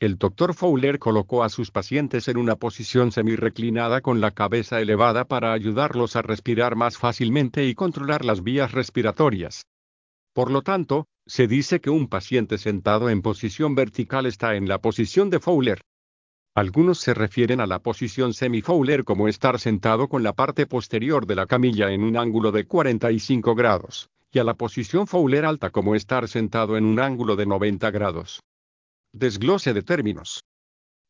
El 0.00 0.18
doctor 0.18 0.54
Fowler 0.54 0.98
colocó 0.98 1.44
a 1.44 1.48
sus 1.48 1.70
pacientes 1.70 2.26
en 2.26 2.36
una 2.36 2.56
posición 2.56 3.12
semi-reclinada 3.12 4.00
con 4.00 4.20
la 4.20 4.32
cabeza 4.32 4.80
elevada 4.80 5.26
para 5.26 5.52
ayudarlos 5.52 6.16
a 6.16 6.22
respirar 6.22 6.74
más 6.74 6.98
fácilmente 6.98 7.64
y 7.66 7.74
controlar 7.74 8.24
las 8.24 8.42
vías 8.42 8.72
respiratorias. 8.72 9.62
Por 10.34 10.50
lo 10.50 10.62
tanto, 10.62 11.06
se 11.26 11.46
dice 11.46 11.80
que 11.80 11.90
un 11.90 12.08
paciente 12.08 12.58
sentado 12.58 13.10
en 13.10 13.22
posición 13.22 13.76
vertical 13.76 14.26
está 14.26 14.56
en 14.56 14.66
la 14.66 14.78
posición 14.80 15.30
de 15.30 15.38
Fowler. 15.38 15.80
Algunos 16.54 16.98
se 16.98 17.14
refieren 17.14 17.60
a 17.60 17.66
la 17.66 17.78
posición 17.78 18.34
semi-Fowler 18.34 19.04
como 19.04 19.28
estar 19.28 19.60
sentado 19.60 20.08
con 20.08 20.22
la 20.22 20.32
parte 20.32 20.66
posterior 20.66 21.26
de 21.26 21.36
la 21.36 21.46
camilla 21.46 21.92
en 21.92 22.02
un 22.02 22.16
ángulo 22.16 22.50
de 22.50 22.66
45 22.66 23.54
grados, 23.54 24.10
y 24.32 24.38
a 24.38 24.44
la 24.44 24.54
posición 24.54 25.06
Fowler 25.06 25.44
alta 25.44 25.70
como 25.70 25.94
estar 25.94 26.26
sentado 26.26 26.76
en 26.76 26.84
un 26.84 26.98
ángulo 26.98 27.36
de 27.36 27.44
90 27.44 27.90
grados. 27.90 28.40
Desglose 29.12 29.74
de 29.74 29.82
términos. 29.82 30.42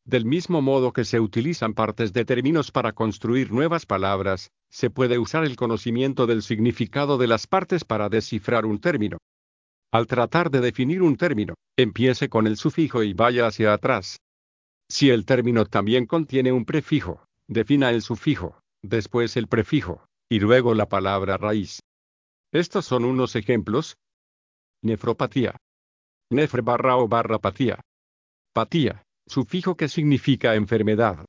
Del 0.05 0.25
mismo 0.25 0.61
modo 0.61 0.91
que 0.91 1.05
se 1.05 1.21
utilizan 1.21 1.73
partes 1.73 2.11
de 2.11 2.25
términos 2.25 2.71
para 2.71 2.91
construir 2.91 3.53
nuevas 3.53 3.85
palabras, 3.85 4.49
se 4.69 4.89
puede 4.89 5.17
usar 5.17 5.45
el 5.45 5.55
conocimiento 5.55 6.27
del 6.27 6.43
significado 6.43 7.17
de 7.17 7.27
las 7.27 7.47
partes 7.47 7.85
para 7.85 8.09
descifrar 8.09 8.65
un 8.65 8.79
término. 8.79 9.17
Al 9.93 10.07
tratar 10.07 10.51
de 10.51 10.59
definir 10.59 11.01
un 11.01 11.15
término, 11.15 11.53
empiece 11.77 12.27
con 12.27 12.47
el 12.47 12.57
sufijo 12.57 13.03
y 13.03 13.13
vaya 13.13 13.47
hacia 13.47 13.71
atrás. 13.71 14.17
Si 14.89 15.09
el 15.09 15.23
término 15.23 15.65
también 15.65 16.05
contiene 16.05 16.51
un 16.51 16.65
prefijo, 16.65 17.23
defina 17.47 17.91
el 17.91 18.01
sufijo, 18.01 18.59
después 18.81 19.37
el 19.37 19.47
prefijo, 19.47 20.03
y 20.29 20.39
luego 20.39 20.73
la 20.73 20.89
palabra 20.89 21.37
raíz. 21.37 21.79
Estos 22.53 22.85
son 22.85 23.03
unos 23.03 23.35
ejemplos. 23.35 23.97
Nefropatía. 24.83 25.57
Nefre 26.29 26.61
barra 26.61 26.97
o 26.97 27.07
barra 27.07 27.39
patía. 27.39 27.81
Patía, 28.53 29.03
sufijo 29.25 29.75
que 29.75 29.89
significa 29.89 30.53
enfermedad. 30.53 31.25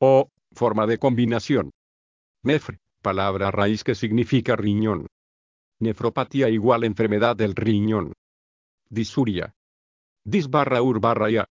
O, 0.00 0.30
forma 0.52 0.86
de 0.86 0.96
combinación. 0.96 1.72
Nefre, 2.42 2.78
palabra 3.02 3.50
raíz 3.50 3.84
que 3.84 3.94
significa 3.94 4.56
riñón. 4.56 5.08
Nefropatía 5.78 6.48
igual 6.48 6.84
enfermedad 6.84 7.36
del 7.36 7.54
riñón. 7.54 8.14
Disuria. 8.88 9.54
Dis 10.24 10.48
barra 10.48 10.80
ur 10.80 11.00
barra 11.00 11.28
ya. 11.28 11.44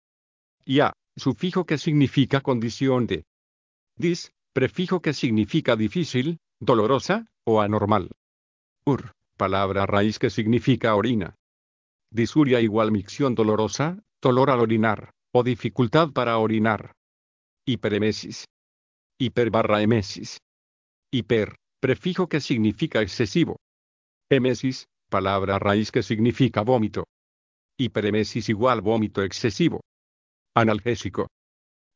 Ya, 0.64 0.94
sufijo 1.14 1.66
que 1.66 1.76
significa 1.76 2.40
condición 2.40 3.06
de. 3.06 3.26
Dis, 3.96 4.32
prefijo 4.54 5.02
que 5.02 5.12
significa 5.12 5.76
difícil, 5.76 6.38
dolorosa, 6.58 7.26
o 7.44 7.60
anormal. 7.60 8.08
Ur, 8.86 9.12
palabra 9.36 9.86
raíz 9.86 10.18
que 10.18 10.30
significa 10.30 10.94
orina. 10.94 11.34
Disuria 12.10 12.60
igual 12.60 12.92
micción 12.92 13.34
dolorosa, 13.34 13.98
dolor 14.20 14.50
al 14.50 14.60
orinar, 14.60 15.10
o 15.32 15.42
dificultad 15.42 16.12
para 16.12 16.38
orinar. 16.38 16.92
Hiperemesis. 17.66 18.44
Hiper 19.18 19.50
barra 19.50 19.80
emesis. 19.80 20.38
Hiper, 21.10 21.56
prefijo 21.80 22.28
que 22.28 22.40
significa 22.40 23.00
excesivo. 23.00 23.56
Emesis, 24.30 24.86
palabra 25.08 25.58
raíz 25.58 25.90
que 25.90 26.02
significa 26.02 26.62
vómito. 26.62 27.04
Hiperemesis 27.78 28.48
igual 28.50 28.82
vómito 28.82 29.22
excesivo. 29.22 29.80
Analgésico. 30.54 31.28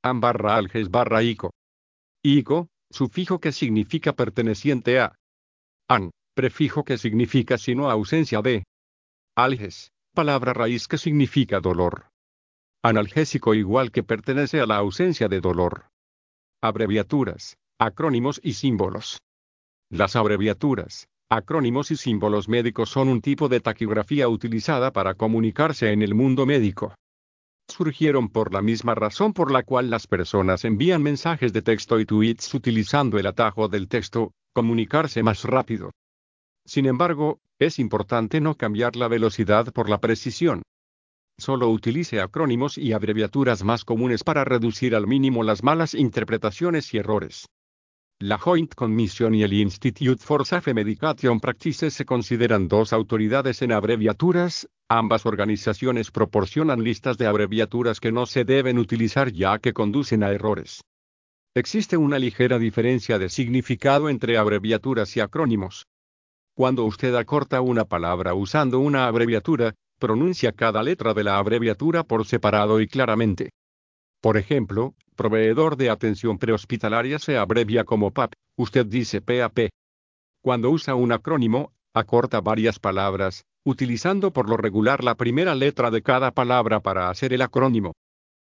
An 0.03 0.21
barra 0.21 0.57
alges 0.57 0.91
barra 0.91 1.23
ico. 1.23 1.51
Ico, 2.25 2.69
sufijo 2.91 3.41
que 3.41 3.53
significa 3.53 4.15
perteneciente 4.15 5.01
a. 5.01 5.15
An, 5.89 6.11
prefijo 6.39 6.85
que 6.85 6.99
significa 6.99 7.59
sino 7.59 7.91
ausencia 7.91 8.41
de. 8.43 8.63
Alges, 9.37 9.91
palabra 10.15 10.53
raíz 10.53 10.87
que 10.87 10.97
significa 10.97 11.59
dolor. 11.59 12.11
Analgésico 12.81 13.55
igual 13.55 13.91
que 13.91 14.05
pertenece 14.05 14.61
a 14.61 14.67
la 14.67 14.77
ausencia 14.77 15.27
de 15.27 15.41
dolor. 15.41 15.87
Abreviaturas, 16.63 17.57
acrónimos 17.81 18.41
y 18.45 18.53
símbolos. 18.53 19.19
Las 19.91 20.15
abreviaturas, 20.15 21.09
acrónimos 21.29 21.91
y 21.91 21.97
símbolos 21.97 22.49
médicos 22.49 22.89
son 22.89 23.09
un 23.09 23.21
tipo 23.21 23.49
de 23.49 23.59
taquigrafía 23.59 24.29
utilizada 24.29 24.93
para 24.93 25.15
comunicarse 25.15 25.91
en 25.91 26.03
el 26.03 26.15
mundo 26.15 26.47
médico. 26.47 26.95
Surgieron 27.67 28.29
por 28.29 28.55
la 28.55 28.63
misma 28.63 28.95
razón 28.95 29.33
por 29.33 29.51
la 29.51 29.65
cual 29.65 29.91
las 29.91 30.07
personas 30.07 30.65
envían 30.65 31.03
mensajes 31.03 31.53
de 31.53 31.63
texto 31.63 31.99
y 31.99 32.07
tweets 32.07 32.55
utilizando 32.55 33.19
el 33.19 33.27
atajo 33.27 33.67
del 33.67 33.89
texto, 33.89 34.31
comunicarse 34.55 35.25
más 35.25 35.43
rápido. 35.43 35.91
Sin 36.69 36.85
embargo, 36.85 37.41
es 37.59 37.79
importante 37.79 38.43
no 38.43 38.55
cambiar 38.55 38.95
la 38.95 39.09
velocidad 39.09 39.73
por 39.73 39.89
la 39.89 40.03
precisión. 40.03 40.61
Solo 41.39 41.71
utilice 41.71 42.21
acrónimos 42.21 42.77
y 42.77 42.93
abreviaturas 42.93 43.65
más 43.65 43.87
comunes 43.87 44.23
para 44.23 44.45
reducir 44.45 44.95
al 44.95 45.07
mínimo 45.07 45.43
las 45.43 45.63
malas 45.63 45.95
interpretaciones 45.95 46.93
y 46.93 46.99
errores. 46.99 47.47
La 48.21 48.37
Joint 48.37 48.75
Commission 48.75 49.35
y 49.35 49.45
el 49.45 49.55
Institute 49.55 50.23
for 50.23 50.45
Safe 50.45 50.75
Medication 50.75 51.41
Practices 51.41 51.95
se 51.95 52.05
consideran 52.05 52.69
dos 52.69 52.93
autoridades 52.93 53.63
en 53.63 53.73
abreviaturas, 53.73 54.69
ambas 54.91 55.25
organizaciones 55.25 56.11
proporcionan 56.11 56.85
listas 56.85 57.17
de 57.17 57.29
abreviaturas 57.29 57.99
que 57.99 58.13
no 58.13 58.27
se 58.27 58.45
deben 58.45 58.79
utilizar 58.79 59.33
ya 59.33 59.59
que 59.59 59.73
conducen 59.73 60.23
a 60.23 60.33
errores. 60.33 60.83
Existe 61.55 61.97
una 61.97 62.19
ligera 62.19 62.59
diferencia 62.59 63.19
de 63.19 63.31
significado 63.31 64.11
entre 64.11 64.37
abreviaturas 64.37 65.17
y 65.17 65.21
acrónimos. 65.21 65.87
Cuando 66.59 66.87
usted 66.87 67.15
acorta 67.15 67.61
una 67.61 67.85
palabra 67.85 68.35
usando 68.35 68.81
una 68.81 69.07
abreviatura, 69.07 69.77
pronuncia 70.01 70.51
cada 70.51 70.83
letra 70.83 71.15
de 71.15 71.23
la 71.23 71.39
abreviatura 71.39 72.03
por 72.03 72.27
separado 72.27 72.81
y 72.81 72.89
claramente. 72.89 73.51
Por 74.21 74.37
ejemplo, 74.37 74.97
proveedor 75.15 75.77
de 75.77 75.89
atención 75.89 76.37
prehospitalaria 76.37 77.21
se 77.21 77.37
abrevia 77.39 77.85
como 77.85 78.11
PAP, 78.11 78.33
usted 78.57 78.87
dice 78.87 79.21
PAP. 79.21 79.69
Cuando 80.43 80.71
usa 80.71 80.97
un 80.97 81.13
acrónimo, 81.13 81.71
acorta 81.95 82.41
varias 82.41 82.81
palabras, 82.81 83.45
utilizando 83.65 84.33
por 84.33 84.49
lo 84.49 84.57
regular 84.57 85.05
la 85.05 85.15
primera 85.15 85.55
letra 85.55 85.93
de 85.93 86.03
cada 86.03 86.33
palabra 86.33 86.81
para 86.81 87.09
hacer 87.09 87.33
el 87.33 87.43
acrónimo. 87.43 87.93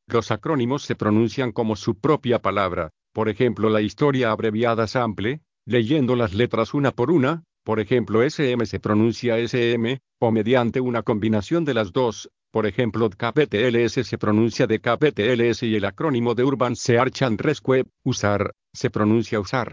Los 0.07 0.31
acrónimos 0.31 0.85
se 0.85 0.97
pronuncian 0.97 1.53
como 1.53 1.77
su 1.77 1.99
propia 1.99 2.39
palabra, 2.39 2.93
por 3.13 3.29
ejemplo 3.29 3.69
la 3.69 3.83
historia 3.83 4.31
abreviada 4.31 4.87
SAMPLE, 4.87 5.43
leyendo 5.67 6.17
las 6.17 6.33
letras 6.33 6.73
una 6.73 6.93
por 6.93 7.11
una, 7.11 7.45
por 7.65 7.79
ejemplo, 7.79 8.23
SM 8.23 8.65
se 8.67 8.81
pronuncia 8.81 9.39
SM, 9.39 10.01
o 10.19 10.33
mediante 10.33 10.81
una 10.81 11.03
combinación 11.03 11.65
de 11.65 11.75
las 11.75 11.93
dos, 11.93 12.31
por 12.51 12.67
ejemplo, 12.67 13.09
KPTLS 13.11 14.07
se 14.07 14.19
pronuncia 14.19 14.67
de 14.67 14.81
KPTLS 14.81 15.63
y 15.63 15.77
el 15.77 15.85
acrónimo 15.85 16.35
de 16.35 16.45
Urban 16.45 16.75
Search 16.75 17.23
and 17.23 17.41
Rescue, 17.41 17.85
usar, 18.03 18.53
se 18.73 18.91
pronuncia 18.91 19.39
usar. 19.39 19.73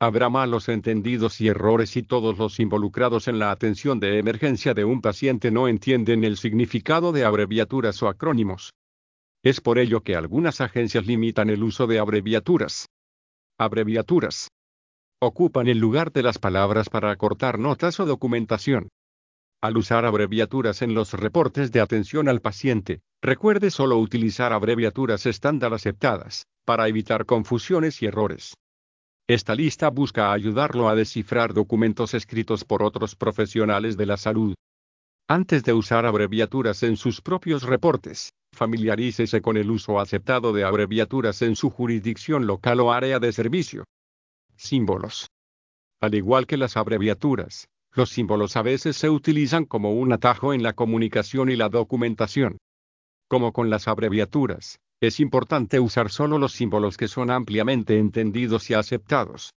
Habrá 0.00 0.28
malos 0.28 0.68
entendidos 0.68 1.40
y 1.40 1.48
errores 1.48 1.96
y 1.96 2.02
todos 2.02 2.36
los 2.36 2.60
involucrados 2.60 3.28
en 3.28 3.38
la 3.38 3.52
atención 3.52 4.00
de 4.00 4.18
emergencia 4.18 4.74
de 4.74 4.84
un 4.84 5.00
paciente 5.00 5.50
no 5.50 5.68
entienden 5.68 6.24
el 6.24 6.36
significado 6.36 7.12
de 7.12 7.24
abreviaturas 7.24 8.02
o 8.02 8.08
acrónimos. 8.08 8.74
Es 9.42 9.60
por 9.60 9.78
ello 9.78 10.02
que 10.02 10.16
algunas 10.16 10.60
agencias 10.60 11.06
limitan 11.06 11.48
el 11.48 11.62
uso 11.62 11.86
de 11.86 12.00
abreviaturas. 12.00 12.86
Abreviaturas 13.56 14.48
ocupan 15.24 15.68
el 15.68 15.78
lugar 15.78 16.12
de 16.12 16.22
las 16.22 16.38
palabras 16.38 16.88
para 16.88 17.10
acortar 17.10 17.58
notas 17.58 17.98
o 18.00 18.06
documentación. 18.06 18.88
Al 19.62 19.76
usar 19.76 20.04
abreviaturas 20.04 20.82
en 20.82 20.94
los 20.94 21.14
reportes 21.14 21.72
de 21.72 21.80
atención 21.80 22.28
al 22.28 22.40
paciente, 22.40 23.00
recuerde 23.22 23.70
solo 23.70 23.98
utilizar 23.98 24.52
abreviaturas 24.52 25.24
estándar 25.26 25.72
aceptadas, 25.72 26.46
para 26.64 26.86
evitar 26.88 27.24
confusiones 27.24 28.02
y 28.02 28.06
errores. 28.06 28.54
Esta 29.26 29.54
lista 29.54 29.88
busca 29.88 30.32
ayudarlo 30.32 30.88
a 30.88 30.94
descifrar 30.94 31.54
documentos 31.54 32.12
escritos 32.12 32.64
por 32.64 32.82
otros 32.82 33.16
profesionales 33.16 33.96
de 33.96 34.04
la 34.04 34.18
salud. 34.18 34.54
Antes 35.28 35.64
de 35.64 35.72
usar 35.72 36.04
abreviaturas 36.04 36.82
en 36.82 36.98
sus 36.98 37.22
propios 37.22 37.62
reportes, 37.62 38.34
familiarícese 38.52 39.40
con 39.40 39.56
el 39.56 39.70
uso 39.70 39.98
aceptado 39.98 40.52
de 40.52 40.64
abreviaturas 40.64 41.40
en 41.40 41.56
su 41.56 41.70
jurisdicción 41.70 42.46
local 42.46 42.80
o 42.80 42.92
área 42.92 43.18
de 43.18 43.32
servicio. 43.32 43.84
Símbolos. 44.56 45.28
Al 46.00 46.14
igual 46.14 46.46
que 46.46 46.56
las 46.56 46.76
abreviaturas, 46.76 47.68
los 47.92 48.10
símbolos 48.10 48.56
a 48.56 48.62
veces 48.62 48.96
se 48.96 49.08
utilizan 49.08 49.64
como 49.64 49.92
un 49.92 50.12
atajo 50.12 50.52
en 50.52 50.62
la 50.62 50.72
comunicación 50.72 51.50
y 51.50 51.56
la 51.56 51.68
documentación. 51.68 52.58
Como 53.28 53.52
con 53.52 53.70
las 53.70 53.88
abreviaturas, 53.88 54.78
es 55.00 55.20
importante 55.20 55.80
usar 55.80 56.10
solo 56.10 56.38
los 56.38 56.52
símbolos 56.52 56.96
que 56.96 57.08
son 57.08 57.30
ampliamente 57.30 57.98
entendidos 57.98 58.70
y 58.70 58.74
aceptados. 58.74 59.52